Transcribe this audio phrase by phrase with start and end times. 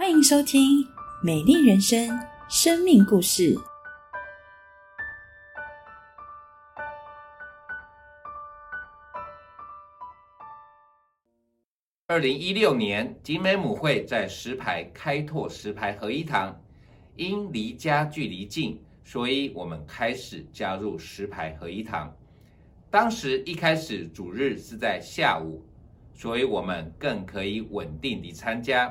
[0.00, 0.82] 欢迎收听
[1.22, 2.08] 《美丽人生》
[2.48, 3.54] 生命故事。
[12.06, 16.58] 二零一六年，景美母会在石牌开拓石牌合一堂，
[17.14, 22.10] 因离家距离近，所以我们开始加入石牌合一堂。
[22.90, 25.62] 当时一开始主日是在下午，
[26.14, 28.90] 所以我们更可以稳定地参加。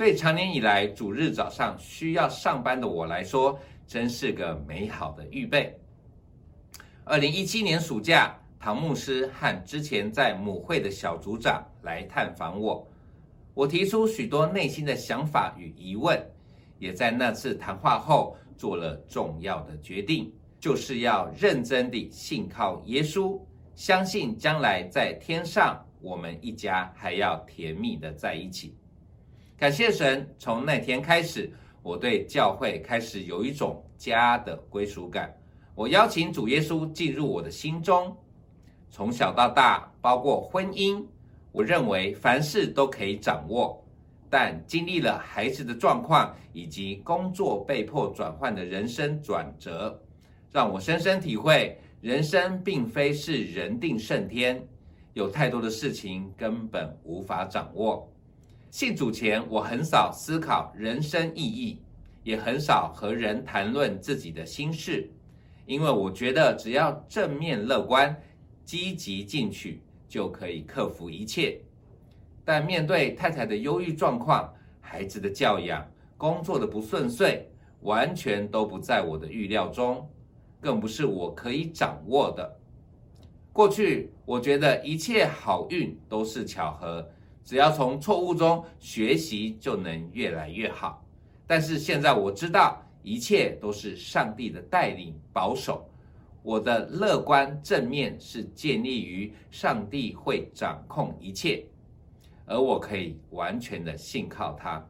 [0.00, 5.78] 对长年以来主日早上需要上班的我来说，真是个美好的预备。
[7.04, 8.34] 二零一七年暑假。
[8.58, 12.86] 唐牧师和之前在母会的小组长来探访我，
[13.52, 16.18] 我提出许多内心的想法与疑问，
[16.78, 23.38] 也在那次谈话后做了重要的决定，就是要认真地信靠耶稣，
[23.74, 28.74] 相信将来在天上我们一家还要甜蜜的在一起。
[29.60, 35.30] 感谢神，从那天开始，我对教会开始有一种家的归属感。
[35.74, 38.16] 我邀请主耶稣进入我的心中。
[38.88, 41.04] 从小到大，包括婚姻，
[41.52, 43.84] 我认为凡事都可以掌握，
[44.30, 50.00] 但经历了孩子的状况以及工作被迫转换的人生转折，
[50.50, 54.66] 让我深深体会，人生并非是人定胜天，
[55.12, 58.10] 有太多的事情根本无法掌握。
[58.70, 61.82] 信主前，我很少思考人生意义，
[62.22, 65.10] 也很少和人谈论自己的心事，
[65.66, 68.16] 因为我觉得只要正面乐观。
[68.62, 71.60] 积极进取就可以克服一切，
[72.44, 74.48] 但面对太太的忧郁状况、
[74.80, 75.84] 孩子的教养、
[76.16, 80.08] 工作的不顺遂，完全都不在我的预料中，
[80.60, 82.58] 更不是我可以掌握的。
[83.52, 87.10] 过去我觉得一切好运都是巧合，
[87.44, 91.04] 只要从错误中学习就能越来越好。
[91.46, 95.86] 但是现在我知道，一切都是上帝的带领保守。
[96.42, 101.64] 我的乐观正面是建立于上帝会掌控一切，
[102.46, 104.82] 而我可以完全的信靠他。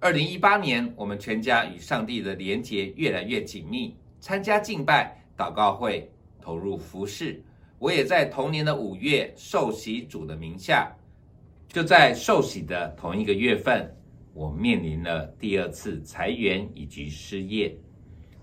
[0.00, 6.10] 二零一八年，我们全家与上帝的连结越来越紧密，参加敬拜、祷告会，
[6.40, 7.42] 投入服饰。
[7.84, 10.90] 我也在同年的五月受洗主的名下，
[11.68, 13.94] 就在受洗的同一个月份，
[14.32, 17.76] 我面临了第二次裁员以及失业。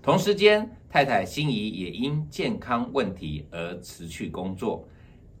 [0.00, 4.86] 同时间，太太心仪也因健康问题而辞去工作，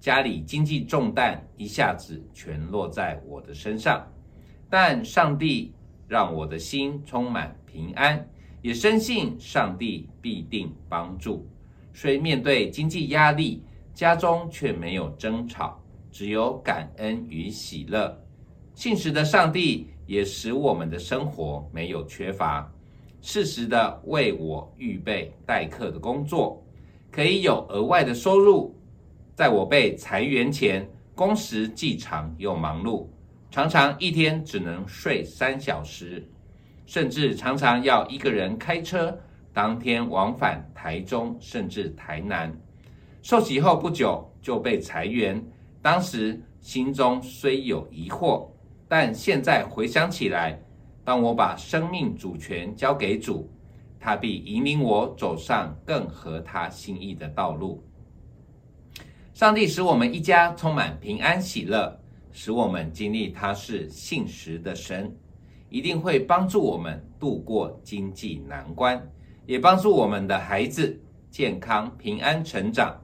[0.00, 4.04] 家里经济重担一下子全落在我的身上。
[4.68, 5.72] 但上帝
[6.08, 8.28] 让我的心充满平安，
[8.62, 11.48] 也深信上帝必定帮助。
[11.92, 13.62] 虽面对经济压力，
[13.94, 15.80] 家中却没有争吵，
[16.10, 18.18] 只有感恩与喜乐。
[18.74, 22.70] 信实的上帝也使我们的生活没有缺乏。
[23.20, 26.60] 适时的为我预备待客的工作，
[27.10, 28.74] 可以有额外的收入。
[29.34, 33.06] 在我被裁员前，工时既长又忙碌，
[33.50, 36.26] 常常一天只能睡三小时，
[36.84, 39.16] 甚至常常要一个人开车，
[39.52, 42.52] 当天往返台中甚至台南。
[43.22, 45.42] 受洗后不久就被裁员，
[45.80, 48.48] 当时心中虽有疑惑，
[48.88, 50.60] 但现在回想起来。
[51.04, 53.50] 当我把生命主权交给主，
[53.98, 57.82] 他必引领我走上更合他心意的道路。
[59.34, 61.98] 上帝使我们一家充满平安喜乐，
[62.30, 65.12] 使我们经历他是信实的神，
[65.68, 69.04] 一定会帮助我们度过经济难关，
[69.44, 70.96] 也帮助我们的孩子
[71.30, 73.01] 健康平安成长。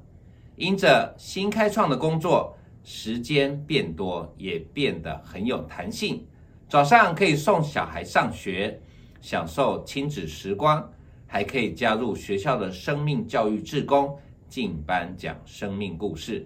[0.58, 2.52] 因着新开创的工作，
[2.82, 6.26] 时间变多，也变得很有弹性。
[6.68, 8.80] 早上可以送小孩上学，
[9.20, 10.84] 享受亲子时光，
[11.28, 14.18] 还可以加入学校的生命教育志工，
[14.48, 16.44] 进班讲生命故事，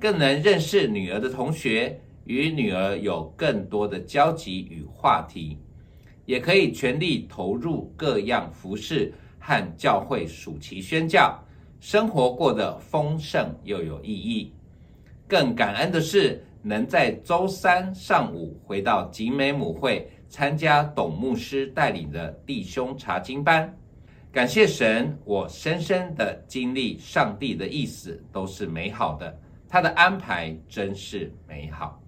[0.00, 5.58] 更能认识女儿的同学，与女儿有更多的交集与话题，
[6.24, 11.38] 也可以全力投入各样服饰和教会暑期宣教，
[11.82, 14.52] 生活过得丰盛又有意义。
[15.26, 16.42] 更感恩的是。
[16.64, 23.76] 能在周三上午回到集美母会参加董牧师带领的弟兄查经班，
[24.30, 29.36] 感谢神，我深深的经历上帝的意思都是美好的，
[29.68, 32.01] 他的安排真是美好。